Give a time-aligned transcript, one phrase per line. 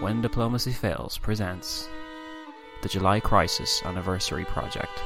[0.00, 1.88] When Diplomacy Fails presents
[2.82, 5.00] the July Crisis Anniversary Project,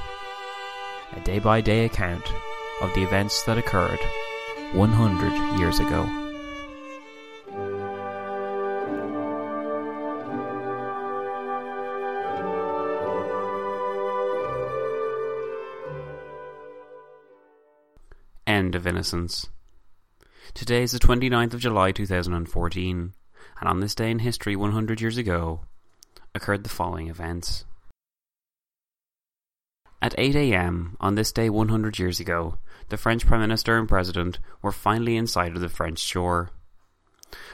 [1.13, 2.25] a day by day account
[2.81, 4.01] of the events that occurred
[4.73, 6.05] 100 years ago.
[18.47, 19.47] End of Innocence.
[20.55, 23.13] Today is the 29th of July 2014
[23.61, 25.61] and on this day in history 100 years ago
[26.35, 27.65] occurred the following events.
[30.03, 32.59] At 8 am on this day 100 years ago,
[32.89, 36.51] the French Prime Minister and President were finally in sight of the French shore.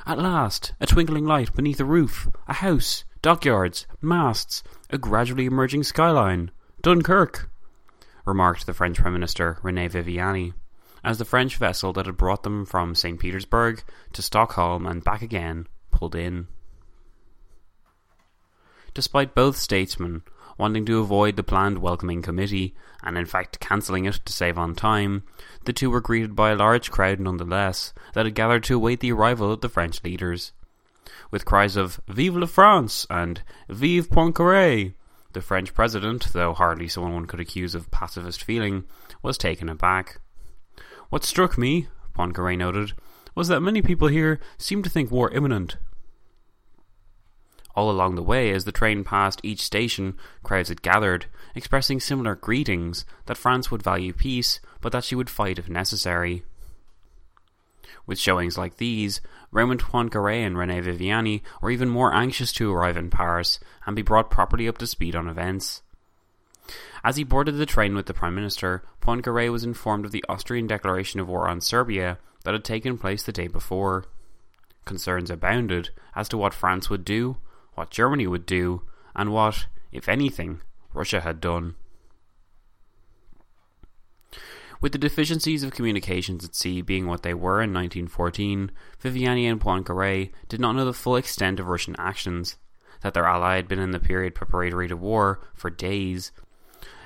[0.07, 5.85] At last, a twinkling light beneath a roof, a house, dockyards, masts, a gradually emerging
[5.85, 6.51] skyline.
[6.83, 7.49] Dunkirk!
[8.25, 10.53] remarked the French Prime Minister, Rene Viviani,
[11.05, 13.19] as the French vessel that had brought them from St.
[13.19, 13.83] Petersburg
[14.13, 16.49] to Stockholm and back again pulled in.
[18.95, 20.23] Despite both statesmen
[20.59, 24.75] wanting to avoid the planned welcoming committee, and in fact cancelling it to save on
[24.75, 25.23] time,
[25.65, 29.13] the two were greeted by a large crowd nonetheless that had gathered to await the
[29.13, 30.53] arrival of the French leaders.
[31.31, 34.95] With cries of Vive la France and Vive Poincaré,
[35.33, 38.85] the French president, though hardly someone one could accuse of pacifist feeling,
[39.23, 40.21] was taken aback.
[41.09, 42.93] What struck me, Poincaré noted,
[43.35, 45.77] was that many people here seemed to think war imminent.
[47.75, 52.35] All along the way, as the train passed each station, crowds had gathered, expressing similar
[52.35, 56.45] greetings that France would value peace, but that she would fight if necessary.
[58.07, 62.97] With showings like these, Raymond Poincaré and René Viviani were even more anxious to arrive
[62.97, 65.83] in Paris and be brought properly up to speed on events.
[67.05, 70.67] As he boarded the train with the Prime Minister, Poincaré was informed of the Austrian
[70.67, 74.05] declaration of war on Serbia that had taken place the day before.
[74.85, 77.37] Concerns abounded as to what France would do,
[77.75, 78.83] what Germany would do,
[79.15, 80.61] and what, if anything,
[80.93, 81.75] Russia had done.
[84.81, 89.61] With the deficiencies of communications at sea being what they were in 1914, Viviani and
[89.61, 92.57] Poincaré did not know the full extent of Russian actions,
[93.03, 96.33] that their ally had been in the period preparatory to war for days.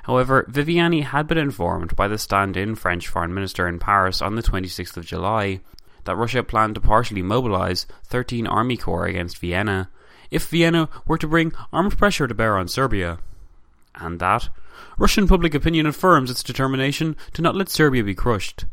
[0.05, 4.43] However, Viviani had been informed by the stand-in French foreign minister in Paris on the
[4.43, 5.61] 26th of July
[6.05, 9.91] that Russia planned to partially mobilize 13 army corps against Vienna,
[10.31, 13.19] if Vienna were to bring armed pressure to bear on Serbia.
[13.95, 14.49] And that
[14.99, 18.65] Russian public opinion affirms its determination to not let Serbia be crushed.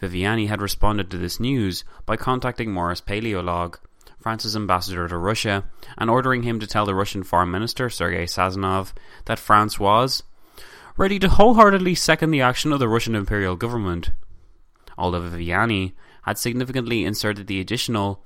[0.00, 3.76] Viviani had responded to this news by contacting Maurice Paléologue,
[4.18, 5.64] France's ambassador to Russia,
[5.96, 8.92] and ordering him to tell the Russian Foreign Minister Sergei Sazonov
[9.26, 10.22] that France was
[10.96, 14.10] ready to wholeheartedly second the action of the Russian imperial government.
[14.98, 18.22] Although Viviani had significantly inserted the additional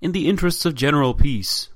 [0.00, 1.70] in the interests of general peace.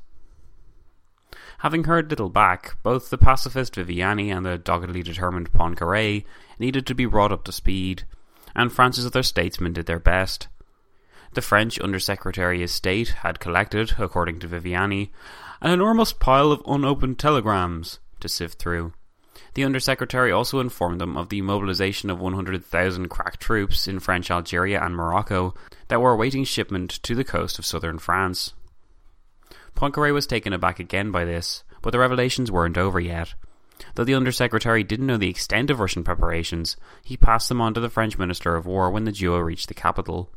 [1.59, 6.25] Having heard little back, both the pacifist Viviani and the doggedly determined Poincaré
[6.59, 8.05] needed to be brought up to speed,
[8.55, 10.49] and France's other statesmen did their best.
[11.35, 15.11] The French Undersecretary of State had collected, according to Viviani,
[15.61, 18.95] an enormous pile of unopened telegrams to sift through.
[19.55, 24.81] The Undersecretary also informed them of the mobilization of 100,000 crack troops in French Algeria
[24.81, 25.55] and Morocco
[25.89, 28.53] that were awaiting shipment to the coast of southern France.
[29.75, 33.35] Poincaré was taken aback again by this, but the revelations weren't over yet.
[33.95, 37.81] Though the Undersecretary didn't know the extent of Russian preparations, he passed them on to
[37.81, 40.31] the French Minister of War when the duo reached the capital.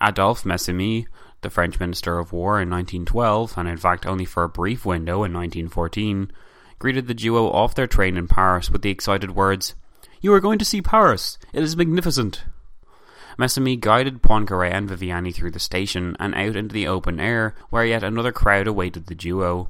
[0.00, 1.06] Adolphe Messimy,
[1.42, 5.24] the French Minister of War in 1912, and in fact only for a brief window
[5.24, 6.30] in 1914,
[6.78, 9.74] greeted the duo off their train in Paris with the excited words,
[10.20, 11.38] You are going to see Paris!
[11.52, 12.44] It is magnificent!
[13.38, 17.84] Messimy guided Poincaré and Viviani through the station and out into the open air, where
[17.84, 19.68] yet another crowd awaited the duo.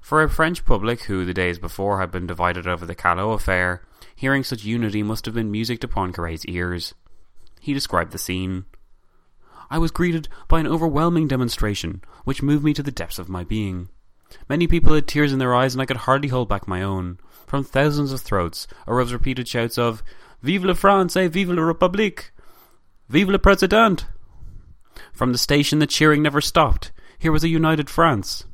[0.00, 3.82] For a French public who, the days before, had been divided over the Caillaux affair,
[4.14, 6.94] hearing such unity must have been music to Poincaré's ears.
[7.60, 8.64] He described the scene.
[9.70, 13.44] I was greeted by an overwhelming demonstration, which moved me to the depths of my
[13.44, 13.88] being.
[14.48, 17.18] Many people had tears in their eyes, and I could hardly hold back my own.
[17.46, 20.02] From thousands of throats arose repeated shouts of
[20.42, 22.30] Vive la France et vive la République!
[23.08, 24.04] Vive le Président!
[25.12, 26.90] From the station the cheering never stopped.
[27.18, 28.44] Here was a united France.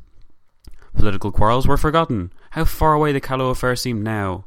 [0.94, 2.32] Political quarrels were forgotten.
[2.50, 4.44] How far away the Caillaux affair seemed now.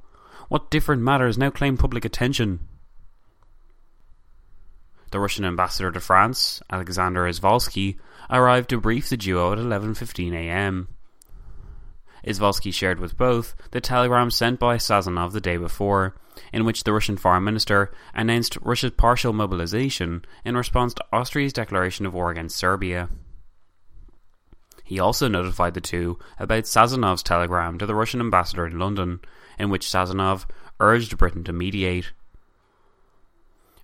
[0.49, 2.59] What different matters now claimed public attention?
[5.11, 7.97] The Russian ambassador to France, Alexander Izvolsky,
[8.29, 10.87] arrived to brief the duo at 11:15 a.m.
[12.25, 16.15] Izvolsky shared with both the telegram sent by Sazonov the day before,
[16.51, 22.05] in which the Russian foreign minister announced Russia's partial mobilization in response to Austria's declaration
[22.05, 23.09] of war against Serbia.
[24.83, 29.21] He also notified the two about Sazonov's telegram to the Russian ambassador in London,
[29.57, 30.45] in which Sazonov
[30.79, 32.11] urged Britain to mediate.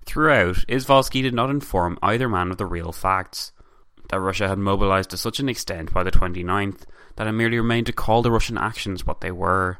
[0.05, 3.51] Throughout, Izvolsky did not inform either man of the real facts.
[4.09, 6.83] That Russia had mobilized to such an extent by the 29th
[7.15, 9.77] that it merely remained to call the Russian actions what they were.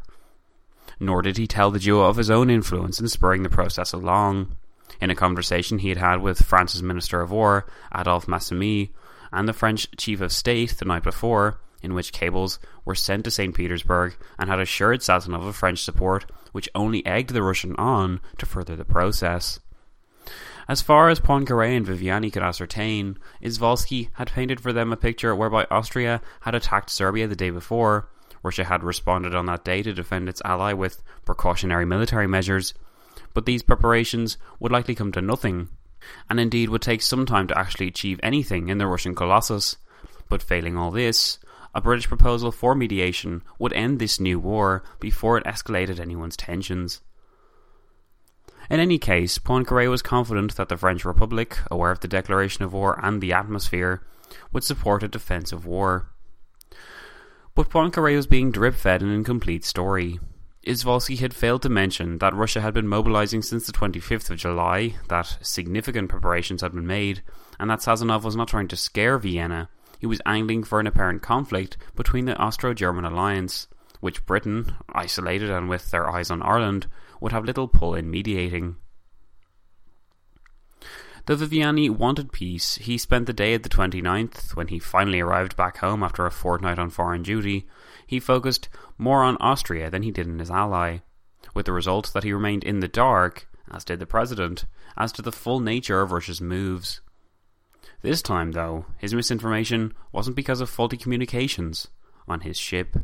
[0.99, 4.55] Nor did he tell the duo of his own influence in spurring the process along.
[5.01, 8.91] In a conversation he had had with France's Minister of War, Adolphe Messimy,
[9.31, 13.31] and the French Chief of State the night before, in which cables were sent to
[13.31, 13.55] St.
[13.55, 18.45] Petersburg and had assured Sazonov of French support, which only egged the Russian on to
[18.45, 19.59] further the process.
[20.69, 25.35] As far as Poincaré and Viviani could ascertain, Izvolsky had painted for them a picture
[25.35, 28.07] whereby Austria had attacked Serbia the day before,
[28.43, 32.75] Russia had responded on that day to defend its ally with precautionary military measures,
[33.33, 35.69] but these preparations would likely come to nothing
[36.29, 39.77] and indeed would take some time to actually achieve anything in the Russian Colossus.
[40.29, 41.39] But failing all this,
[41.73, 47.01] a British proposal for mediation would end this new war before it escalated anyone's tensions.
[48.69, 52.73] In any case, Poincaré was confident that the French Republic, aware of the declaration of
[52.73, 54.03] war and the atmosphere,
[54.51, 56.11] would support a defensive war.
[57.55, 60.19] But Poincaré was being drip fed an incomplete story.
[60.67, 64.95] Izvolsky had failed to mention that Russia had been mobilizing since the 25th of July,
[65.07, 67.23] that significant preparations had been made,
[67.59, 69.69] and that Sazonov was not trying to scare Vienna.
[69.97, 73.67] He was angling for an apparent conflict between the Austro German alliance,
[73.99, 76.87] which Britain, isolated and with their eyes on Ireland,
[77.19, 78.75] would have little pull in mediating.
[81.25, 85.55] Though Viviani wanted peace, he spent the day of the 29th, when he finally arrived
[85.55, 87.67] back home after a fortnight on foreign duty,
[88.07, 88.67] he focused
[88.97, 90.99] more on Austria than he did on his ally,
[91.53, 94.65] with the result that he remained in the dark, as did the president,
[94.97, 97.01] as to the full nature of Russia's moves.
[98.01, 101.89] This time, though, his misinformation wasn't because of faulty communications
[102.27, 102.95] on his ship.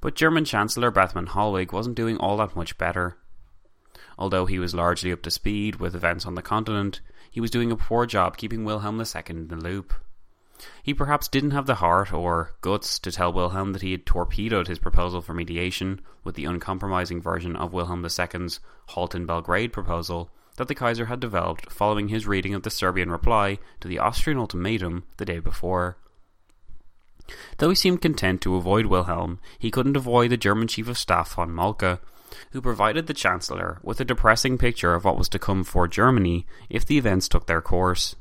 [0.00, 3.16] But German Chancellor Bethmann Hollweg wasn't doing all that much better.
[4.18, 7.00] Although he was largely up to speed with events on the continent,
[7.30, 9.92] he was doing a poor job keeping Wilhelm II in the loop.
[10.82, 14.66] He perhaps didn't have the heart or guts to tell Wilhelm that he had torpedoed
[14.66, 20.30] his proposal for mediation with the uncompromising version of Wilhelm II's Halt in Belgrade proposal
[20.56, 24.38] that the Kaiser had developed following his reading of the Serbian reply to the Austrian
[24.38, 25.96] ultimatum the day before.
[27.58, 31.34] Though he seemed content to avoid Wilhelm, he couldn't avoid the German Chief of Staff
[31.34, 31.98] von Moltke,
[32.52, 36.46] who provided the Chancellor with a depressing picture of what was to come for Germany
[36.68, 38.16] if the events took their course.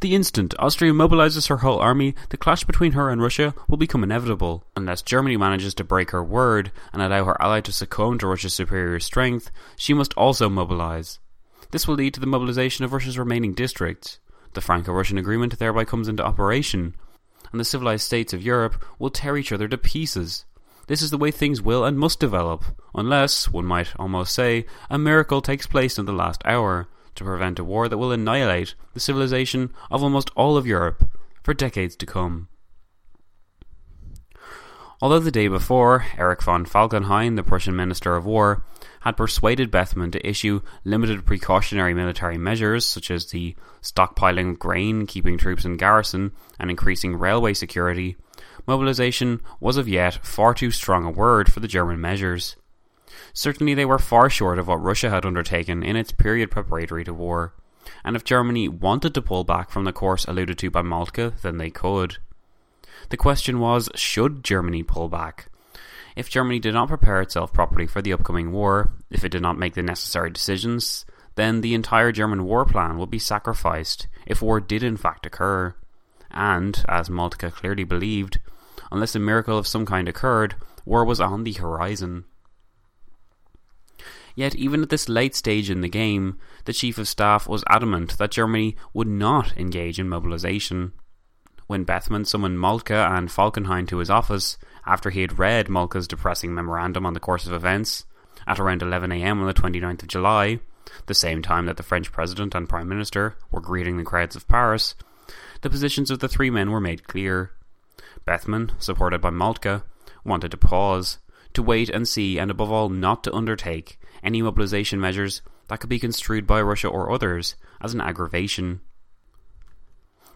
[0.00, 4.02] The instant Austria mobilizes her whole army, the clash between her and Russia will become
[4.04, 4.64] inevitable.
[4.76, 8.52] Unless Germany manages to break her word and allow her ally to succumb to Russia's
[8.52, 11.20] superior strength, she must also mobilize.
[11.70, 14.18] This will lead to the mobilization of Russia's remaining districts.
[14.52, 16.94] The Franco Russian agreement thereby comes into operation,
[17.52, 20.44] and the civilized states of Europe will tear each other to pieces.
[20.88, 24.98] This is the way things will and must develop, unless, one might almost say, a
[24.98, 29.00] miracle takes place in the last hour to prevent a war that will annihilate the
[29.00, 31.08] civilization of almost all of Europe
[31.42, 32.48] for decades to come.
[35.02, 38.64] Although the day before, Erich von Falkenhayn, the Prussian Minister of War,
[39.00, 45.06] had persuaded Bethmann to issue limited precautionary military measures such as the stockpiling of grain,
[45.06, 46.30] keeping troops in garrison,
[46.60, 48.16] and increasing railway security,
[48.64, 52.54] mobilization was of yet far too strong a word for the German measures.
[53.32, 57.12] Certainly, they were far short of what Russia had undertaken in its period preparatory to
[57.12, 57.54] war,
[58.04, 61.58] and if Germany wanted to pull back from the course alluded to by Moltke, then
[61.58, 62.18] they could.
[63.12, 65.48] The question was should Germany pull back?
[66.16, 69.58] If Germany did not prepare itself properly for the upcoming war, if it did not
[69.58, 71.04] make the necessary decisions,
[71.34, 75.74] then the entire German war plan would be sacrificed if war did in fact occur.
[76.30, 78.40] And, as Moltke clearly believed,
[78.90, 80.54] unless a miracle of some kind occurred,
[80.86, 82.24] war was on the horizon.
[84.34, 88.16] Yet, even at this late stage in the game, the Chief of Staff was adamant
[88.16, 90.92] that Germany would not engage in mobilization.
[91.72, 96.54] When Bethmann summoned Moltke and Falkenhayn to his office after he had read Moltke's depressing
[96.54, 98.04] memorandum on the course of events,
[98.46, 100.60] at around 11am on the 29th of July,
[101.06, 104.46] the same time that the French President and Prime Minister were greeting the crowds of
[104.48, 104.94] Paris,
[105.62, 107.52] the positions of the three men were made clear.
[108.26, 109.82] Bethmann, supported by Moltke,
[110.26, 111.20] wanted to pause,
[111.54, 115.88] to wait and see, and above all not to undertake any mobilization measures that could
[115.88, 118.82] be construed by Russia or others as an aggravation.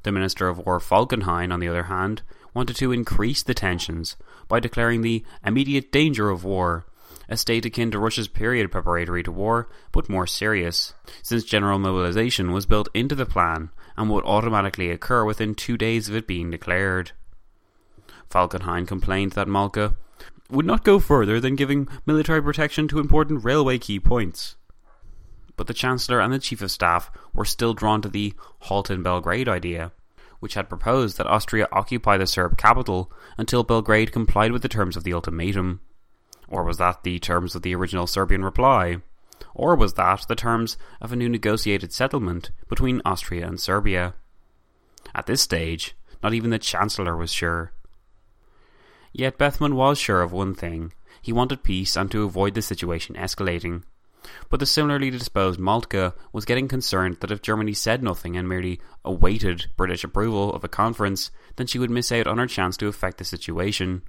[0.07, 2.23] The Minister of War Falkenhayn, on the other hand,
[2.55, 4.15] wanted to increase the tensions
[4.47, 6.87] by declaring the immediate danger of war,
[7.29, 10.95] a state akin to Russia's period preparatory to war, but more serious,
[11.25, 16.09] since general mobilization was built into the plan and would automatically occur within two days
[16.09, 17.11] of it being declared.
[18.31, 19.97] Falkenhayn complained that Moltke
[20.49, 24.55] would not go further than giving military protection to important railway key points.
[25.57, 29.03] But the Chancellor and the Chief of Staff were still drawn to the halt in
[29.03, 29.93] Belgrade idea,
[30.41, 34.97] which had proposed that Austria occupy the Serb capital until Belgrade complied with the terms
[34.97, 35.81] of the ultimatum.
[36.49, 38.99] Or was that the terms of the original Serbian reply?
[39.55, 44.15] Or was that the terms of a new negotiated settlement between Austria and Serbia?
[45.15, 47.73] At this stage, not even the Chancellor was sure.
[49.13, 53.17] Yet Bethmann was sure of one thing he wanted peace and to avoid the situation
[53.17, 53.83] escalating.
[54.49, 58.81] But the similarly disposed Moltke was getting concerned that if Germany said nothing and merely
[59.05, 62.89] awaited British approval of a conference, then she would miss out on her chance to
[62.89, 64.03] affect the situation.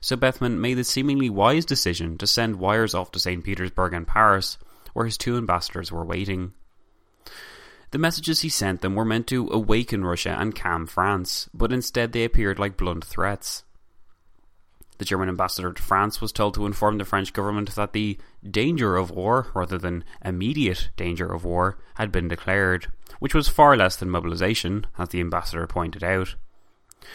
[0.00, 3.44] So Bethmann made the seemingly wise decision to send wires off to St.
[3.44, 4.58] Petersburg and Paris,
[4.92, 6.52] where his two ambassadors were waiting.
[7.92, 12.12] The messages he sent them were meant to awaken Russia and calm France, but instead
[12.12, 13.64] they appeared like blunt threats.
[15.00, 18.96] The German ambassador to France was told to inform the French government that the danger
[18.96, 22.88] of war, rather than immediate danger of war, had been declared,
[23.18, 26.34] which was far less than mobilization, as the ambassador pointed out.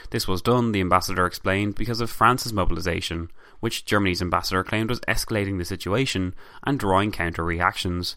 [0.10, 5.00] This was done, the ambassador explained, because of France's mobilization, which Germany's ambassador claimed was
[5.02, 8.16] escalating the situation and drawing counter reactions.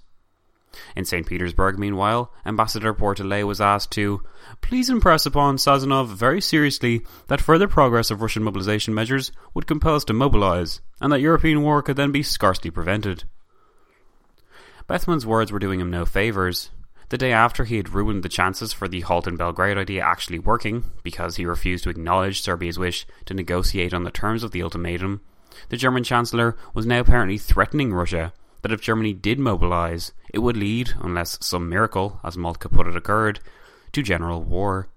[0.94, 1.26] In St.
[1.26, 4.22] Petersburg, meanwhile, Ambassador Pourtalès was asked to
[4.60, 9.94] please impress upon Sazonov very seriously that further progress of Russian mobilization measures would compel
[9.94, 13.24] us to mobilize, and that European war could then be scarcely prevented.
[14.86, 16.70] Bethmann's words were doing him no favours.
[17.08, 20.38] The day after he had ruined the chances for the halt in Belgrade idea actually
[20.38, 24.62] working, because he refused to acknowledge Serbia's wish to negotiate on the terms of the
[24.62, 25.22] ultimatum,
[25.70, 28.32] the German Chancellor was now apparently threatening Russia
[28.62, 32.96] that if Germany did mobilise, it would lead, unless some miracle, as Moltke put it,
[32.96, 33.40] occurred,
[33.92, 34.88] to general war.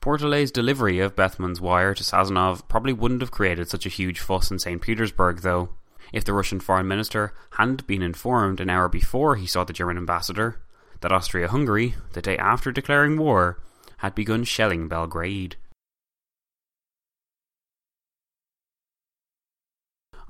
[0.00, 4.50] Pourtalès's delivery of Bethmann's wire to Sazonov probably wouldn't have created such a huge fuss
[4.50, 4.80] in St.
[4.80, 5.70] Petersburg, though,
[6.12, 9.98] if the Russian foreign minister hadn't been informed an hour before he saw the German
[9.98, 10.60] ambassador
[11.00, 13.60] that Austria Hungary, the day after declaring war,
[13.98, 15.56] had begun shelling Belgrade.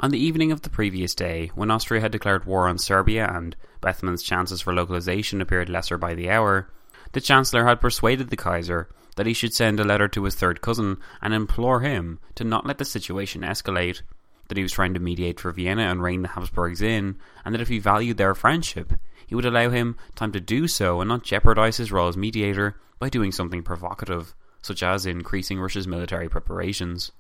[0.02, 3.54] On the evening of the previous day, when Austria had declared war on Serbia and
[3.82, 6.70] Bethmann's chances for localization appeared lesser by the hour,
[7.12, 10.62] the Chancellor had persuaded the Kaiser that he should send a letter to his third
[10.62, 14.00] cousin and implore him to not let the situation escalate,
[14.48, 17.60] that he was trying to mediate for Vienna and rein the Habsburgs in, and that
[17.60, 18.94] if he valued their friendship,
[19.26, 22.80] he would allow him time to do so and not jeopardize his role as mediator
[22.98, 27.12] by doing something provocative, such as increasing Russia's military preparations.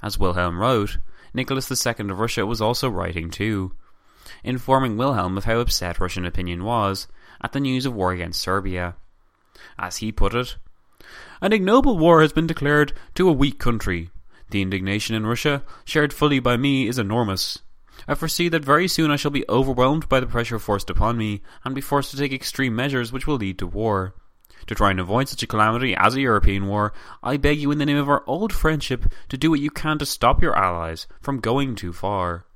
[0.00, 0.98] As Wilhelm wrote,
[1.34, 3.72] Nicholas II of Russia was also writing too,
[4.44, 7.08] informing Wilhelm of how upset Russian opinion was
[7.42, 8.94] at the news of war against Serbia.
[9.78, 10.56] As he put it,
[11.40, 14.10] An ignoble war has been declared to a weak country.
[14.50, 17.58] The indignation in Russia, shared fully by me, is enormous.
[18.06, 21.42] I foresee that very soon I shall be overwhelmed by the pressure forced upon me,
[21.64, 24.14] and be forced to take extreme measures which will lead to war.
[24.66, 26.92] To try and avoid such a calamity as a European war,
[27.22, 29.98] I beg you in the name of our old friendship to do what you can
[29.98, 32.46] to stop your allies from going too far.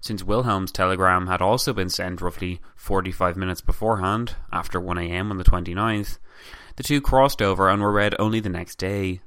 [0.00, 5.44] Since Wilhelm's telegram had also been sent roughly 45 minutes beforehand, after 1am on the
[5.44, 6.18] 29th,
[6.76, 9.20] the two crossed over and were read only the next day.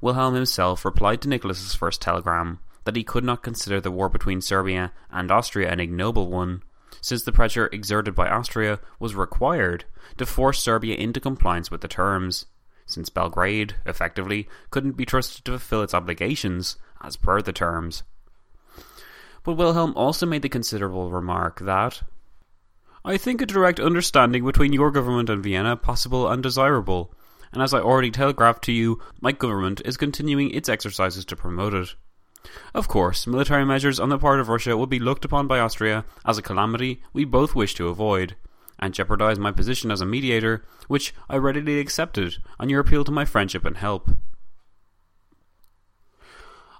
[0.00, 4.40] Wilhelm himself replied to Nicholas's first telegram that he could not consider the war between
[4.40, 6.62] Serbia and Austria an ignoble one,
[7.06, 9.84] since the pressure exerted by Austria was required
[10.18, 12.46] to force Serbia into compliance with the terms,
[12.84, 18.02] since Belgrade, effectively, couldn't be trusted to fulfill its obligations as per the terms.
[19.44, 22.02] But Wilhelm also made the considerable remark that
[23.04, 27.14] I think a direct understanding between your government and Vienna possible and desirable,
[27.52, 31.72] and as I already telegraphed to you, my government is continuing its exercises to promote
[31.72, 31.94] it.
[32.74, 36.04] Of course, military measures on the part of Russia would be looked upon by Austria
[36.24, 38.36] as a calamity we both wish to avoid,
[38.78, 43.12] and jeopardize my position as a mediator, which I readily accepted on your appeal to
[43.12, 44.10] my friendship and help.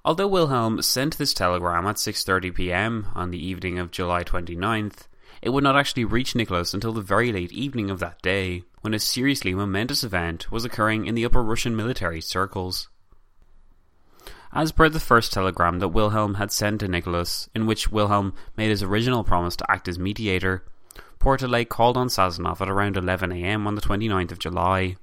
[0.05, 3.07] Although Wilhelm sent this telegram at 6:30 p.m.
[3.15, 5.09] on the evening of July 29th,
[5.43, 8.95] it would not actually reach Nicholas until the very late evening of that day, when
[8.95, 12.89] a seriously momentous event was occurring in the upper Russian military circles.
[14.57, 18.71] As per the first telegram that Wilhelm had sent to Nicholas, in which Wilhelm made
[18.71, 20.65] his original promise to act as mediator,
[21.21, 24.97] Pourtalès called on Sazonov at around 11 am on the 29th of July.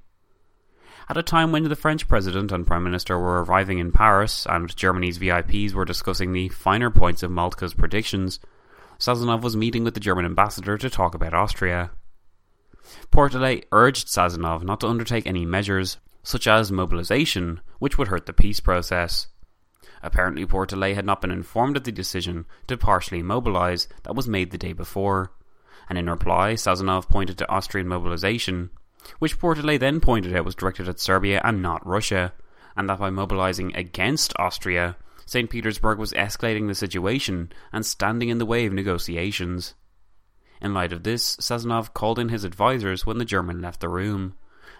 [1.08, 4.74] At a time when the French President and Prime Minister were arriving in Paris and
[4.74, 8.40] Germany's VIPs were discussing the finer points of Moltke's predictions,
[8.98, 11.92] Sazonov was meeting with the German ambassador to talk about Austria.
[13.12, 18.32] Pourtalès urged Sazonov not to undertake any measures, such as mobilization, which would hurt the
[18.32, 19.28] peace process.
[20.04, 24.52] Apparently, Pourtalès had not been informed of the decision to partially mobilize that was made
[24.52, 25.32] the day before,
[25.88, 28.70] and in reply, Sazonov pointed to Austrian mobilization
[29.18, 32.32] which Pourtalès then pointed out was directed at Serbia and not Russia,
[32.76, 34.96] and that by mobilizing against Austria,
[35.26, 35.48] St.
[35.50, 39.74] Petersburg was escalating the situation and standing in the way of negotiations.
[40.60, 44.34] In light of this, Sazonov called in his advisers when the German left the room,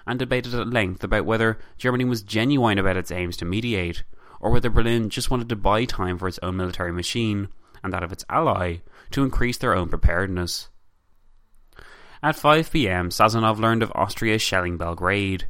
[0.06, 4.04] and debated at length about whether Germany was genuine about its aims to mediate,
[4.44, 7.48] or whether Berlin just wanted to buy time for its own military machine,
[7.82, 8.76] and that of its ally,
[9.10, 10.68] to increase their own preparedness.
[12.22, 15.48] At 5 pm, Sazonov learned of Austria shelling Belgrade.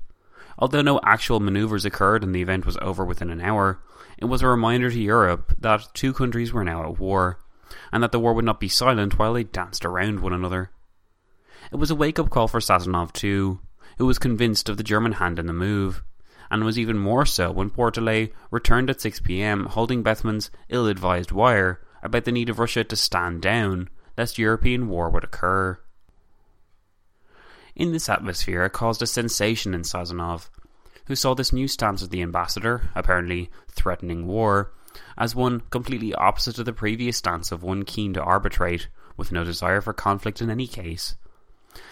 [0.61, 3.83] Although no actual maneuvers occurred and the event was over within an hour,
[4.17, 7.41] it was a reminder to Europe that two countries were now at war,
[7.93, 10.71] and that the war would not be silent while they danced around one another.
[11.73, 13.59] It was a wake up call for Sazonov too,
[13.99, 16.05] who was convinced of the German hand in the move,
[16.55, 21.33] and was even more so when Pourtalès returned at 6 pm holding Bethmann's ill advised
[21.33, 25.77] wire about the need of Russia to stand down, lest European war would occur.
[27.75, 30.49] In this atmosphere, it caused a sensation in Sazonov,
[31.07, 34.73] who saw this new stance of the ambassador, apparently threatening war,
[35.19, 38.87] as one completely opposite to the previous stance of one keen to arbitrate,
[39.17, 41.17] with no desire for conflict in any case.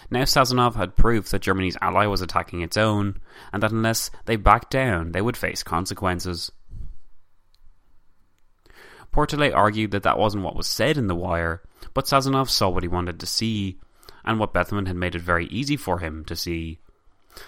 [0.09, 3.19] Now Sazonov had proof that Germany's ally was attacking its own,
[3.51, 6.51] and that unless they backed down, they would face consequences.
[9.11, 11.61] Pourtalès argued that that wasn't what was said in the wire,
[11.93, 13.79] but Sazonov saw what he wanted to see,
[14.25, 16.79] and what Bethmann had made it very easy for him to see.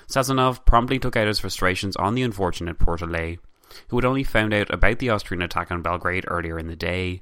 [0.08, 3.40] Sazonov promptly took out his frustrations on the unfortunate Pourtalès,
[3.88, 7.22] who had only found out about the Austrian attack on Belgrade earlier in the day.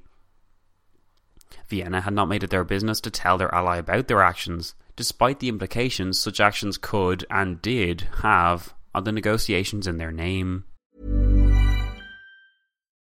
[1.68, 5.40] Vienna had not made it their business to tell their ally about their actions, despite
[5.40, 10.66] the implications such actions could and did have on the negotiations in their name.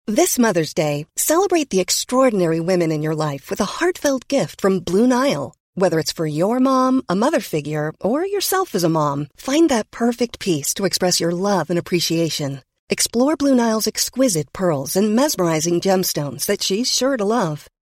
[0.07, 4.81] This Mother's Day, celebrate the extraordinary women in your life with a heartfelt gift from
[4.81, 5.55] Blue Nile.
[5.75, 9.91] Whether it's for your mom, a mother figure, or yourself as a mom, find that
[9.93, 12.63] perfect piece to express your love and appreciation.
[12.89, 17.69] Explore Blue Nile's exquisite pearls and mesmerizing gemstones that she's sure to love.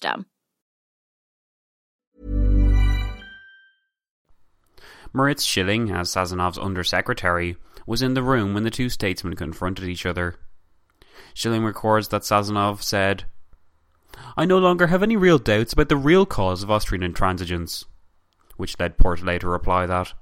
[0.00, 0.26] system.
[5.12, 10.06] Moritz Schilling, as Sazonov's undersecretary, was in the room when the two statesmen confronted each
[10.06, 10.36] other.
[11.34, 13.24] Schilling records that Sazonov said,
[14.36, 17.84] I no longer have any real doubts about the real cause of Austrian intransigence.
[18.56, 20.12] Which led Pourtalès to reply that,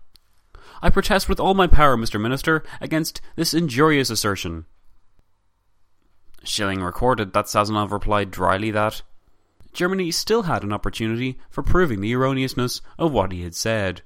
[0.81, 2.21] I protest with all my power, Mr.
[2.21, 4.67] Minister, against this injurious assertion.
[6.45, 9.03] Schilling recorded that Sazonov replied dryly that,
[9.73, 14.03] Germany still had an opportunity for proving the erroneousness of what he had said.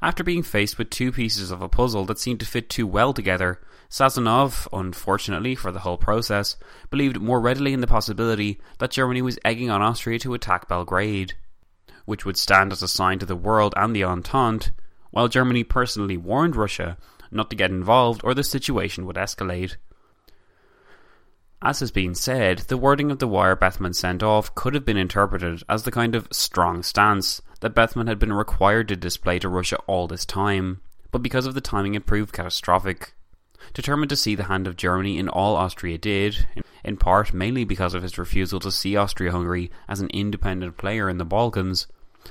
[0.00, 3.12] After being faced with two pieces of a puzzle that seemed to fit too well
[3.12, 3.60] together,
[3.90, 6.56] Sazonov, unfortunately for the whole process,
[6.90, 11.34] believed more readily in the possibility that Germany was egging on Austria to attack Belgrade,
[12.04, 14.70] which would stand as a sign to the world and the Entente,
[15.10, 16.96] while Germany personally warned Russia
[17.30, 19.76] not to get involved or the situation would escalate.
[21.60, 24.96] As has been said, the wording of the wire Bethmann sent off could have been
[24.96, 29.48] interpreted as the kind of strong stance that Bethmann had been required to display to
[29.48, 33.14] Russia all this time, but because of the timing it proved catastrophic.
[33.74, 36.46] Determined to see the hand of Germany in all Austria did,
[36.84, 41.10] in part mainly because of his refusal to see Austria Hungary as an independent player
[41.10, 41.88] in the Balkans,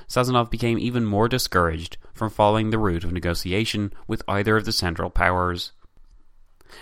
[0.08, 4.72] Sazonov became even more discouraged from following the route of negotiation with either of the
[4.72, 5.72] Central Powers.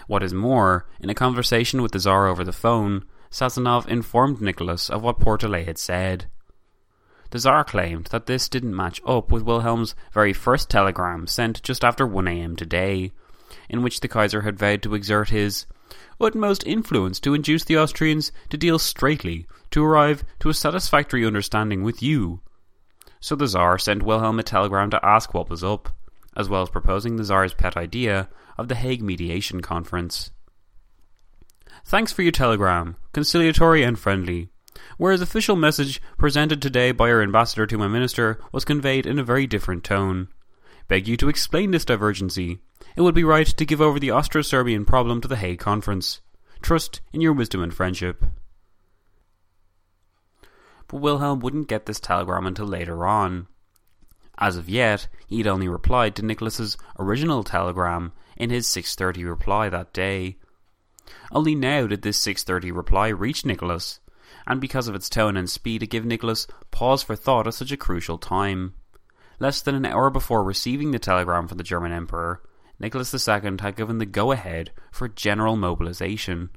[0.07, 4.89] What is more, in a conversation with the Tsar over the phone, Sazonov informed Nicholas
[4.89, 6.27] of what Pourtalès had said.
[7.31, 11.85] The Tsar claimed that this didn't match up with Wilhelm's very first telegram sent just
[11.85, 13.13] after 1am today,
[13.69, 15.67] in which the Kaiser had vowed to exert his
[16.21, 21.83] utmost influence to induce the Austrians to deal straightly, to arrive to a satisfactory understanding
[21.83, 22.41] with you.
[23.21, 25.91] So the Tsar sent Wilhelm a telegram to ask what was up,
[26.37, 30.31] as well as proposing the Tsar's pet idea of the Hague Mediation Conference.
[31.85, 34.51] Thanks for your telegram, conciliatory and friendly.
[34.99, 39.25] Whereas official message presented today by our ambassador to my minister was conveyed in a
[39.25, 40.29] very different tone.
[40.89, 42.61] Beg you to explain this divergency.
[42.95, 46.21] It would be right to give over the Austro-Serbian problem to the Hague Conference.
[46.63, 48.25] Trust in your wisdom and friendship.
[50.89, 53.49] But Wilhelm wouldn't get this telegram until later on.
[54.39, 59.93] As of yet, he'd only replied to Nicholas's original telegram in his 6:30 reply that
[59.93, 60.37] day.
[61.33, 64.01] Only now did this 6:30 reply reach Nicholas,
[64.47, 67.73] and because of its tone and speed it gave Nicholas pause for thought at such
[67.73, 68.75] a crucial time.
[69.39, 72.43] Less than an hour before receiving the telegram from the German Emperor,
[72.79, 76.51] Nicholas II had given the go-ahead for general mobilization.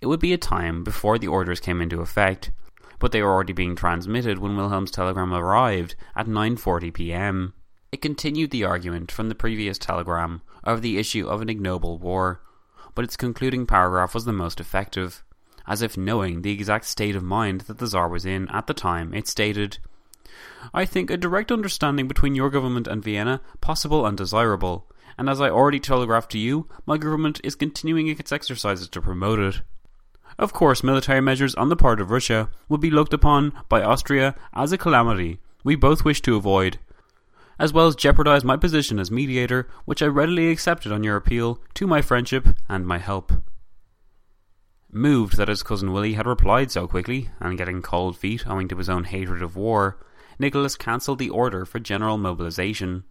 [0.00, 2.52] It would be a time before the orders came into effect,
[2.98, 7.54] but they were already being transmitted when Wilhelm's telegram arrived at 9:40 p.m.
[7.92, 12.42] It continued the argument from the previous telegram over the issue of an ignoble war,
[12.94, 15.22] but its concluding paragraph was the most effective.
[15.66, 18.74] As if knowing the exact state of mind that the Tsar was in at the
[18.74, 19.78] time, it stated,
[20.74, 25.40] I think a direct understanding between your government and Vienna possible and desirable, and as
[25.40, 29.62] I already telegraphed to you, my government is continuing its exercises to promote it.
[30.38, 34.34] Of course, military measures on the part of Russia would be looked upon by Austria
[34.52, 36.78] as a calamity we both wish to avoid,
[37.58, 41.60] as well as jeopardize my position as mediator, which I readily accepted on your appeal
[41.74, 43.32] to my friendship and my help.
[44.92, 48.76] Moved that his cousin Willie had replied so quickly, and getting cold feet owing to
[48.76, 49.98] his own hatred of war,
[50.38, 53.04] Nicholas cancelled the order for general mobilization.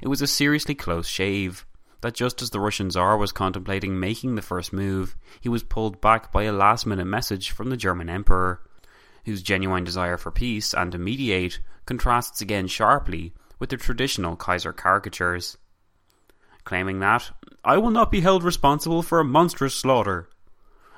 [0.00, 1.66] It was a seriously close shave,
[2.06, 6.00] that just as the Russian Tsar was contemplating making the first move, he was pulled
[6.00, 8.60] back by a last minute message from the German Emperor,
[9.24, 14.72] whose genuine desire for peace and to mediate contrasts again sharply with the traditional Kaiser
[14.72, 15.58] caricatures.
[16.62, 17.32] Claiming that,
[17.64, 20.28] I will not be held responsible for a monstrous slaughter.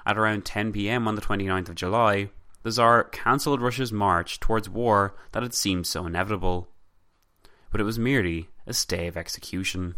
[0.04, 2.28] At around 10 pm on the 29th of July,
[2.64, 6.68] the Tsar cancelled Russia's march towards war that had seemed so inevitable.
[7.70, 9.94] But it was merely a stay of execution.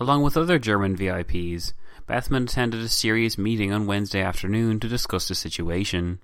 [0.00, 1.74] Along with other German VIPs,
[2.06, 6.20] Bethmann attended a serious meeting on Wednesday afternoon to discuss the situation.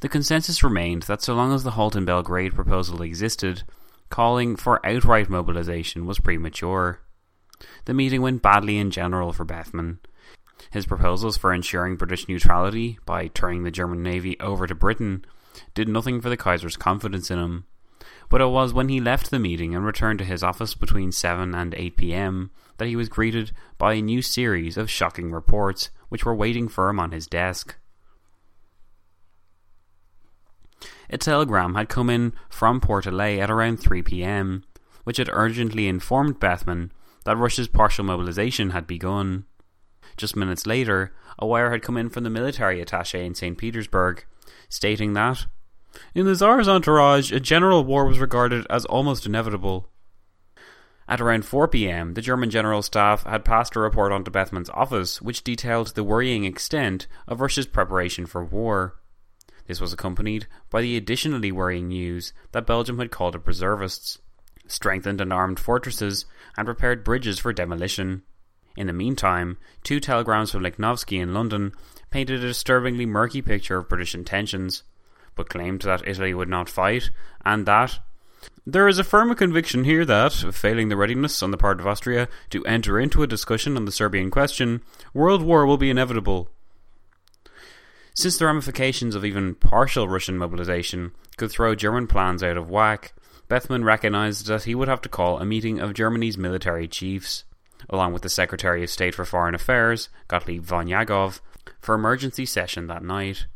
[0.00, 3.64] The consensus remained that so long as the halt in Belgrade proposal existed,
[4.08, 7.00] calling for outright mobilization was premature.
[7.86, 9.98] The meeting went badly in general for Bethmann.
[10.70, 15.24] His proposals for ensuring British neutrality by turning the German navy over to Britain
[15.74, 17.66] did nothing for the Kaiser's confidence in him.
[18.30, 21.54] But it was when he left the meeting and returned to his office between 7
[21.54, 26.24] and 8 pm that he was greeted by a new series of shocking reports which
[26.24, 27.76] were waiting for him on his desk.
[31.10, 34.64] A telegram had come in from Pourtalès at around 3 pm,
[35.02, 36.92] which had urgently informed Bethmann
[37.24, 39.44] that Russia's partial mobilization had begun.
[40.16, 43.58] Just minutes later, a wire had come in from the military attaché in St.
[43.58, 44.24] Petersburg,
[44.68, 45.46] stating that,
[46.14, 49.88] in the Tsar's entourage, a general war was regarded as almost inevitable.
[51.08, 54.70] At around 4 pm, the German General Staff had passed a report on to Bethmann's
[54.70, 58.94] office which detailed the worrying extent of Russia's preparation for war.
[59.66, 64.18] This was accompanied by the additionally worrying news that Belgium had called up reservists,
[64.68, 66.26] strengthened and armed fortresses,
[66.56, 68.22] and prepared bridges for demolition.
[68.76, 71.72] In the meantime, two telegrams from Lichnowsky in London
[72.10, 74.84] painted a disturbingly murky picture of British intentions,
[75.34, 77.10] but claimed that Italy would not fight,
[77.44, 77.98] and that
[78.66, 82.28] there is a firm conviction here that, failing the readiness on the part of Austria
[82.50, 86.48] to enter into a discussion on the Serbian question, world war will be inevitable.
[88.14, 93.12] Since the ramifications of even partial Russian mobilization could throw German plans out of whack,
[93.48, 97.44] Bethmann recognized that he would have to call a meeting of Germany's military chiefs,
[97.88, 101.40] along with the Secretary of State for Foreign Affairs, Gottlieb von Jagow,
[101.80, 103.46] for emergency session that night.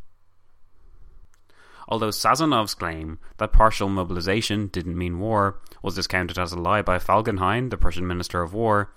[1.88, 6.98] Although Sazonov's claim that partial mobilization didn't mean war was discounted as a lie by
[6.98, 8.90] Falkenhayn, the Prussian Minister of War,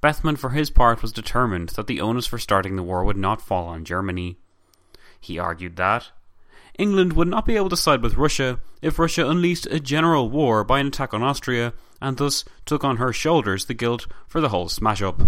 [0.00, 3.40] Bethmann for his part was determined that the onus for starting the war would not
[3.40, 4.36] fall on Germany.
[5.20, 6.10] He argued that
[6.78, 10.64] England would not be able to side with Russia if Russia unleashed a general war
[10.64, 14.48] by an attack on Austria and thus took on her shoulders the guilt for the
[14.48, 15.22] whole smash up.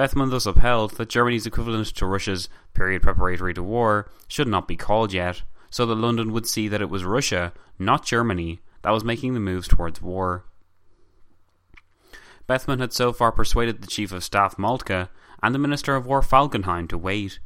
[0.00, 4.74] Bethmann thus upheld that Germany's equivalent to Russia's period preparatory to war should not be
[4.74, 9.04] called yet, so that London would see that it was Russia, not Germany, that was
[9.04, 10.46] making the moves towards war.
[12.46, 15.10] Bethmann had so far persuaded the Chief of Staff Moltke
[15.42, 17.38] and the Minister of War Falkenhayn to wait.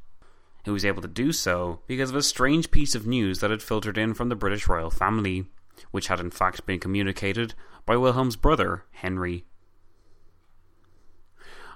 [0.65, 3.65] He was able to do so because of a strange piece of news that had
[3.65, 5.47] filtered in from the British royal family,
[5.91, 9.45] which had in fact been communicated by Wilhelm's brother, Henry.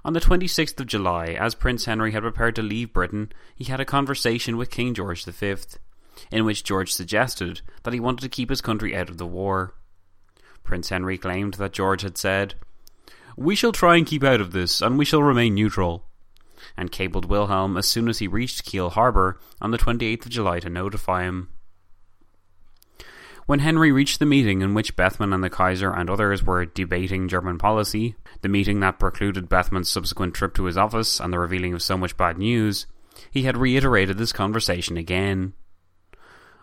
[0.05, 3.81] On the 26th of July, as Prince Henry had prepared to leave Britain, he had
[3.81, 5.57] a conversation with King George V,
[6.31, 9.75] in which George suggested that he wanted to keep his country out of the war.
[10.63, 12.55] Prince Henry claimed that George had said,
[13.37, 16.05] We shall try and keep out of this, and we shall remain neutral
[16.77, 20.61] and cabled Wilhelm as soon as he reached Kiel harbour on the 28th of July
[20.61, 21.49] to notify him.
[23.49, 27.29] When Henry reached the meeting in which Bethmann and the Kaiser and others were debating
[27.29, 31.73] German policy, the meeting that precluded Bethmann's subsequent trip to his office and the revealing
[31.73, 32.85] of so much bad news,
[33.31, 35.55] he had reiterated this conversation again.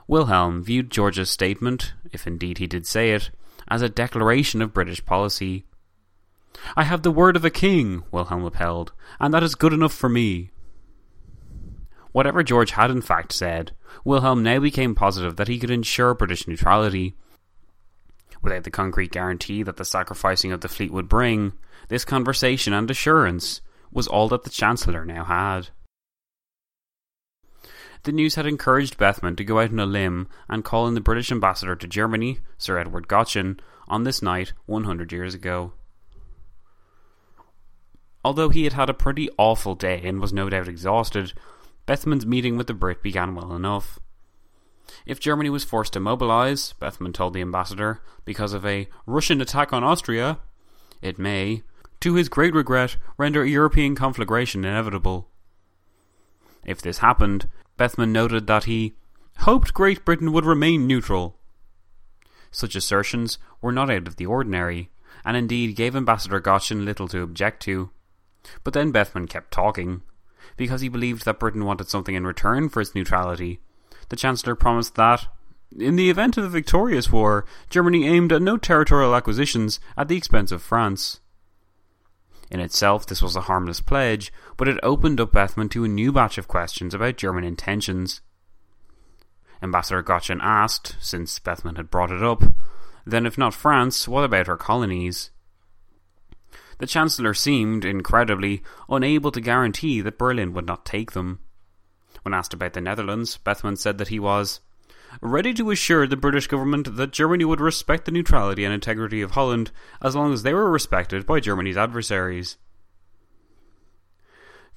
[0.07, 3.31] Wilhelm viewed George's statement, if indeed he did say it,
[3.67, 5.65] as a declaration of British policy,
[6.77, 10.07] I have the word of a king, Wilhelm upheld, and that is good enough for
[10.07, 10.51] me.
[12.15, 13.73] Whatever George had in fact said,
[14.05, 17.13] Wilhelm now became positive that he could ensure British neutrality.
[18.41, 21.51] Without the concrete guarantee that the sacrificing of the fleet would bring,
[21.89, 23.59] this conversation and assurance
[23.91, 25.71] was all that the Chancellor now had.
[28.03, 31.01] The news had encouraged Bethmann to go out on a limb and call in the
[31.01, 35.73] British ambassador to Germany, Sir Edward Goschen, on this night 100 years ago.
[38.23, 41.33] Although he had had a pretty awful day and was no doubt exhausted,
[41.85, 43.99] Bethmann's meeting with the Brit began well enough.
[45.05, 49.73] If Germany was forced to mobilise, Bethmann told the ambassador, because of a Russian attack
[49.73, 50.39] on Austria,
[51.01, 51.63] it may,
[52.01, 55.29] to his great regret, render a European conflagration inevitable.
[56.65, 58.95] If this happened, Bethmann noted that he
[59.39, 61.37] hoped Great Britain would remain neutral.
[62.51, 64.89] Such assertions were not out of the ordinary,
[65.23, 67.89] and indeed gave Ambassador Goschen little to object to.
[68.63, 70.03] But then Bethmann kept talking.
[70.57, 73.59] Because he believed that Britain wanted something in return for its neutrality,
[74.09, 75.27] the Chancellor promised that,
[75.77, 80.15] in the event of a victorious war, Germany aimed at no territorial acquisitions at the
[80.15, 81.19] expense of France.
[82.51, 86.11] In itself, this was a harmless pledge, but it opened up Bethmann to a new
[86.11, 88.21] batch of questions about German intentions.
[89.61, 92.43] Ambassador Goschen asked, since Bethmann had brought it up,
[93.05, 95.31] then if not France, what about her colonies?
[96.77, 101.39] The Chancellor seemed, incredibly, unable to guarantee that Berlin would not take them.
[102.23, 104.61] When asked about the Netherlands, Bethmann said that he was
[105.21, 109.31] ready to assure the British government that Germany would respect the neutrality and integrity of
[109.31, 112.57] Holland as long as they were respected by Germany's adversaries.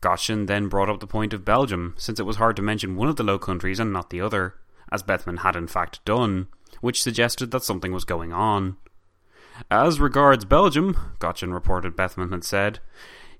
[0.01, 3.09] Goschen then brought up the point of Belgium, since it was hard to mention one
[3.09, 4.55] of the Low Countries and not the other,
[4.93, 6.47] as Bethmann had in fact done,
[6.81, 8.77] which suggested that something was going on.
[9.71, 12.81] As regards Belgium, Goschen reported Bethmann had said,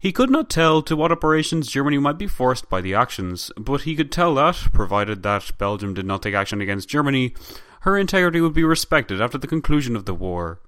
[0.01, 3.83] he could not tell to what operations Germany might be forced by the actions, but
[3.83, 7.35] he could tell that, provided that Belgium did not take action against Germany,
[7.81, 10.61] her integrity would be respected after the conclusion of the war.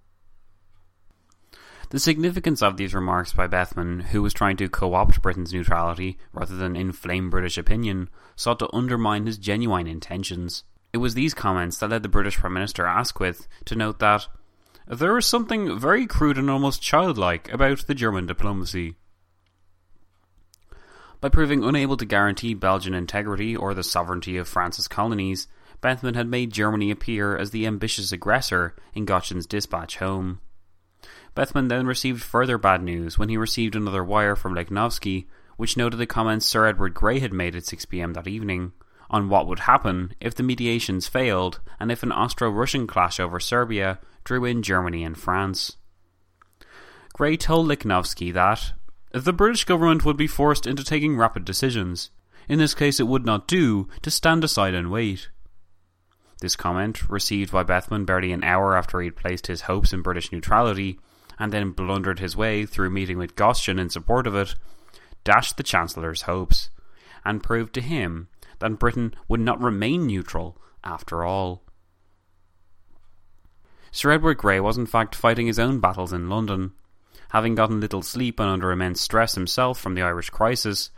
[1.91, 6.19] The significance of these remarks by Bethmann, who was trying to co opt Britain's neutrality
[6.33, 10.65] rather than inflame British opinion, sought to undermine his genuine intentions.
[10.93, 14.27] It was these comments that led the British Prime Minister Asquith to note that
[14.87, 18.97] there is something very crude and almost childlike about the German diplomacy.
[21.21, 25.49] By proving unable to guarantee Belgian integrity or the sovereignty of France's colonies,
[25.81, 30.41] Bethmann had made Germany appear as the ambitious aggressor in Goschen's dispatch home.
[31.35, 35.99] Bethmann then received further bad news when he received another wire from Lichnowsky, which noted
[35.99, 38.73] the comments Sir Edward Grey had made at 6pm that evening
[39.11, 43.41] on what would happen if the mediations failed and if an Austro Russian clash over
[43.41, 43.99] Serbia
[44.31, 45.77] drew in Germany and France.
[47.15, 48.75] Grey told Lichnowsky that
[49.11, 52.11] the British government would be forced into taking rapid decisions.
[52.49, 55.31] In this case, it would not do to stand aside and wait.
[56.41, 60.01] This comment, received by Bethmann barely an hour after he had placed his hopes in
[60.01, 61.01] British neutrality,
[61.37, 64.55] and then blundered his way through meeting with Goschen in support of it,
[65.25, 66.71] dashed the Chancellor's hopes,
[67.25, 68.29] and proved to him
[68.61, 71.65] that Britain would not remain neutral after all.
[73.93, 76.73] Sir Edward Grey was in fact fighting his own battles in London.
[77.31, 80.91] Having gotten little sleep and under immense stress himself from the Irish crisis,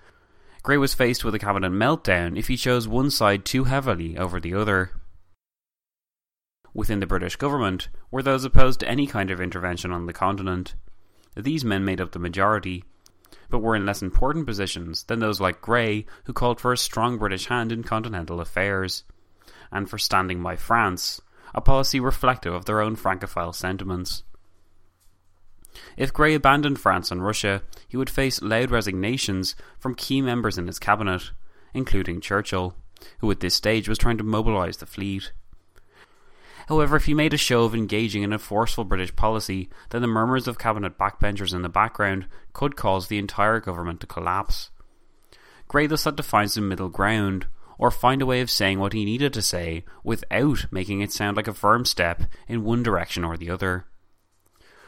[0.62, 4.40] Grey was faced with a cabinet meltdown if he chose one side too heavily over
[4.40, 4.92] the other.
[6.74, 10.74] Within the British government were those opposed to any kind of intervention on the continent.
[11.36, 12.84] These men made up the majority,
[13.50, 17.18] but were in less important positions than those like Grey, who called for a strong
[17.18, 19.04] British hand in continental affairs,
[19.70, 21.20] and for standing by France,
[21.54, 24.22] a policy reflective of their own Francophile sentiments.
[25.96, 30.66] If Grey abandoned France and Russia, he would face loud resignations from key members in
[30.66, 31.30] his cabinet,
[31.74, 32.74] including Churchill,
[33.18, 35.32] who at this stage was trying to mobilise the fleet.
[36.68, 40.08] However, if he made a show of engaging in a forceful British policy, then the
[40.08, 44.70] murmurs of cabinet backbenchers in the background could cause the entire government to collapse.
[45.68, 47.46] Grey thus had to find some middle ground,
[47.82, 51.36] or find a way of saying what he needed to say without making it sound
[51.36, 53.84] like a firm step in one direction or the other.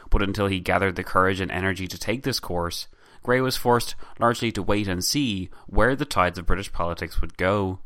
[0.09, 2.87] But until he gathered the courage and energy to take this course,
[3.21, 7.35] Grey was forced largely to wait and see where the tides of British politics would
[7.35, 7.79] go.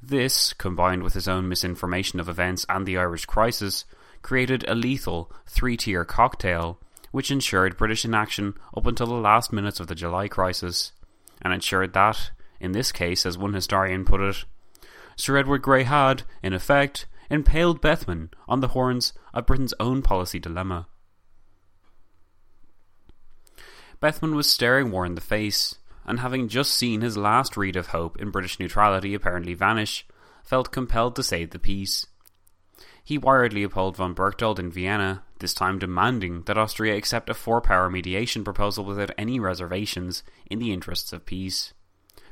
[0.00, 3.84] This, combined with his own misinformation of events and the Irish crisis,
[4.22, 6.78] created a lethal three tier cocktail
[7.10, 10.92] which ensured British inaction up until the last minutes of the July crisis,
[11.42, 12.30] and ensured that,
[12.64, 14.44] in this case, as one historian put it,
[15.16, 20.38] Sir Edward Grey had, in effect, impaled Bethmann on the horns of Britain's own policy
[20.38, 20.88] dilemma.
[24.00, 27.88] Bethmann was staring War in the face, and having just seen his last reed of
[27.88, 30.06] hope in British neutrality apparently vanish,
[30.42, 32.06] felt compelled to save the peace.
[33.02, 37.60] He wired Leopold von Berchtold in Vienna, this time demanding that Austria accept a four
[37.60, 41.74] power mediation proposal without any reservations in the interests of peace.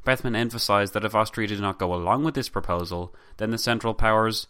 [0.05, 3.95] Bethmann emphasized that if Austria did not go along with this proposal, then the Central
[3.95, 4.49] Powers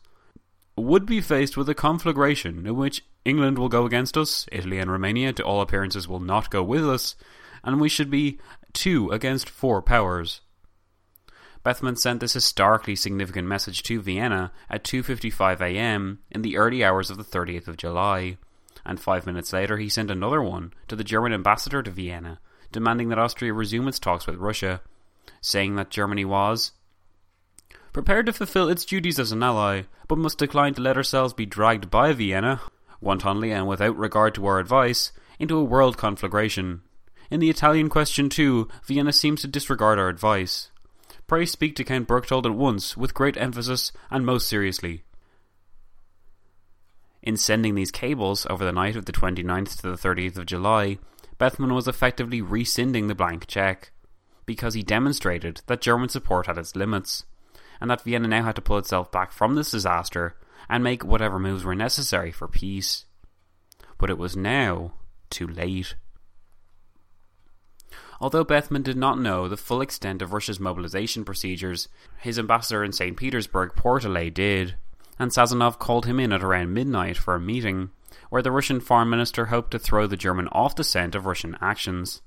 [0.76, 4.90] would be faced with a conflagration in which England will go against us, Italy and
[4.90, 7.14] Romania, to all appearances, will not go with us,
[7.62, 8.38] and we should be
[8.72, 10.40] two against four powers.
[11.62, 16.18] Bethmann sent this historically significant message to Vienna at 2:55 a.m.
[16.30, 18.38] in the early hours of the 30th of July,
[18.84, 22.40] and 5 minutes later he sent another one to the German ambassador to Vienna,
[22.72, 24.80] demanding that Austria resume its talks with Russia,
[25.40, 26.72] saying that Germany was
[27.92, 31.46] prepared to fulfill its duties as an ally, but must decline to let ourselves be
[31.46, 32.60] dragged by Vienna,
[33.00, 36.82] wantonly and without regard to our advice, into a world conflagration.
[37.30, 40.70] In the Italian question, too, Vienna seems to disregard our advice.
[41.26, 45.04] Pray speak to Count Berchtold at once, with great emphasis and most seriously.
[47.22, 50.98] In sending these cables over the night of the 29th to the 30th of July,
[51.38, 53.92] Bethmann was effectively rescinding the blank cheque,
[54.52, 57.24] because he demonstrated that German support had its limits,
[57.80, 60.36] and that Vienna now had to pull itself back from this disaster
[60.68, 63.06] and make whatever moves were necessary for peace.
[63.96, 64.92] But it was now
[65.30, 65.94] too late.
[68.20, 71.88] Although Bethmann did not know the full extent of Russia's mobilization procedures,
[72.18, 73.16] his ambassador in St.
[73.16, 74.74] Petersburg, Pourtalès, did,
[75.18, 77.88] and Sazonov called him in at around midnight for a meeting,
[78.28, 81.56] where the Russian foreign minister hoped to throw the German off the scent of Russian
[81.62, 82.20] actions.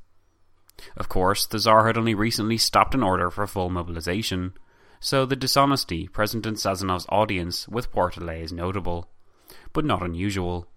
[0.97, 4.53] Of course, the Tsar had only recently stopped an order for full mobilization,
[4.99, 9.09] so the dishonesty present in Sazonov's audience with Pourtalès is notable,
[9.73, 10.67] but not unusual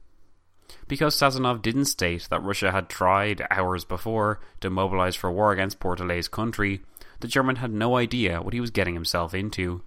[0.86, 5.80] because Sazonov didn't state that Russia had tried hours before to mobilize for war against
[5.80, 6.80] Pourtalès's country,
[7.20, 9.82] the German had no idea what he was getting himself into.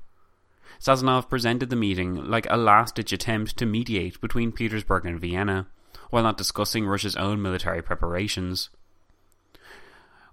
[0.80, 5.68] Sazonov presented the meeting like a last ditch attempt to mediate between Petersburg and Vienna,
[6.10, 8.70] while not discussing Russia's own military preparations.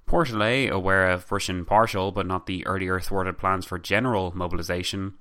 [0.09, 5.14] Pourtalès, aware of Russian partial but not the earlier thwarted plans for general mobilization,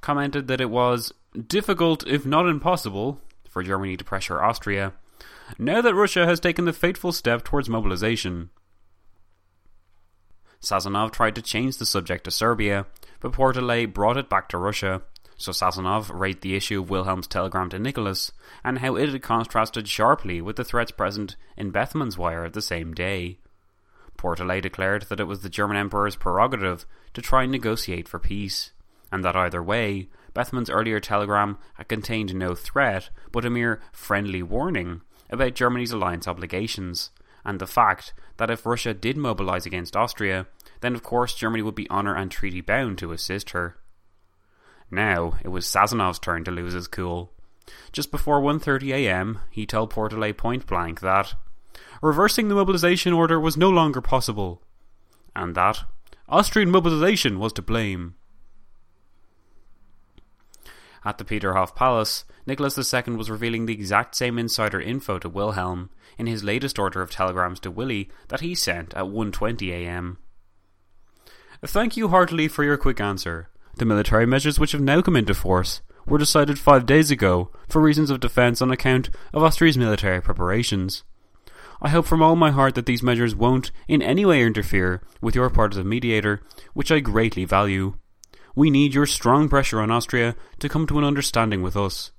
[0.00, 1.12] commented that it was
[1.46, 4.94] difficult, if not impossible, for Germany to pressure Austria,
[5.58, 8.50] now that Russia has taken the fateful step towards mobilization.
[10.60, 12.86] Sazonov tried to change the subject to Serbia,
[13.20, 15.02] but Pourtalès brought it back to Russia,
[15.36, 18.30] so Sazonov raised the issue of Wilhelm's telegram to Nicholas
[18.62, 22.92] and how it had contrasted sharply with the threats present in Bethmann's wire the same
[22.92, 23.38] day.
[24.20, 28.72] Pourtalès declared that it was the German Emperor's prerogative to try and negotiate for peace,
[29.10, 34.42] and that either way, Bethmann's earlier telegram had contained no threat, but a mere friendly
[34.42, 35.00] warning
[35.30, 37.10] about Germany's alliance obligations,
[37.46, 40.46] and the fact that if Russia did mobilize against Austria,
[40.80, 43.78] then of course Germany would be honour and treaty bound to assist her.
[44.90, 47.32] Now it was Sazonov's turn to lose his cool.
[47.92, 51.34] Just before 1:30 a.m., he told Pourtalès point blank that
[52.00, 54.62] reversing the mobilization order was no longer possible,
[55.34, 55.84] and that
[56.28, 58.14] Austrian mobilization was to blame.
[61.04, 65.90] At the Peterhof Palace, Nicholas II was revealing the exact same insider info to Wilhelm
[66.18, 70.18] in his latest order of telegrams to Willie that he sent at 1:20 a.m.
[71.64, 73.48] Thank you heartily for your quick answer.
[73.76, 77.80] The military measures which have now come into force were decided five days ago for
[77.80, 81.04] reasons of defence on account of Austria's military preparations.
[81.82, 85.34] I hope from all my heart that these measures won't in any way interfere with
[85.34, 86.42] your part as a mediator,
[86.74, 87.94] which I greatly value.
[88.54, 92.12] We need your strong pressure on Austria to come to an understanding with us.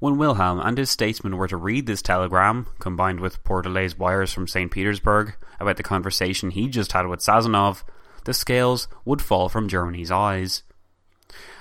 [0.00, 4.48] When Wilhelm and his statesmen were to read this telegram, combined with Pourtalès's wires from
[4.48, 4.68] St.
[4.68, 7.84] Petersburg about the conversation he just had with Sazonov,
[8.24, 10.64] the scales would fall from Germany's eyes.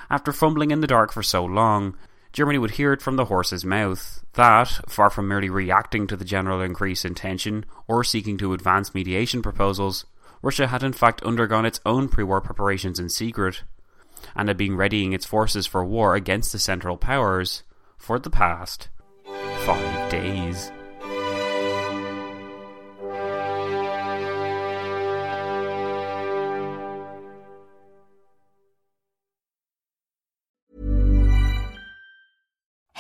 [0.10, 1.96] After fumbling in the dark for so long,
[2.34, 6.26] Germany would hear it from the horse's mouth that, far from merely reacting to the
[6.26, 10.06] general increase in tension or seeking to advance mediation proposals,
[10.42, 13.64] Russia had in fact undergone its own pre-war preparations in secret,
[14.36, 17.64] and had been readying its forces for war against the Central Powers
[17.98, 18.88] for the past
[19.66, 20.72] five days.